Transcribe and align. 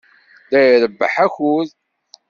La 0.51 0.59
d-irebbeḥ 0.63 1.13
akud. 1.25 1.69